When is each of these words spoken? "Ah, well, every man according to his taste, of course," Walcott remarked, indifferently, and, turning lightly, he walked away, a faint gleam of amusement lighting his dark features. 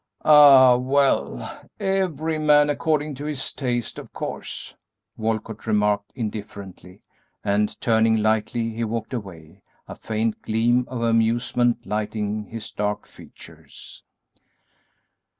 "Ah, 0.25 0.77
well, 0.77 1.61
every 1.79 2.39
man 2.39 2.71
according 2.71 3.13
to 3.13 3.25
his 3.25 3.53
taste, 3.53 3.99
of 3.99 4.11
course," 4.13 4.73
Walcott 5.15 5.67
remarked, 5.67 6.11
indifferently, 6.15 7.03
and, 7.43 7.79
turning 7.79 8.17
lightly, 8.17 8.71
he 8.71 8.83
walked 8.83 9.13
away, 9.13 9.61
a 9.87 9.93
faint 9.93 10.41
gleam 10.41 10.85
of 10.87 11.03
amusement 11.03 11.85
lighting 11.85 12.45
his 12.45 12.71
dark 12.71 13.05
features. 13.05 14.01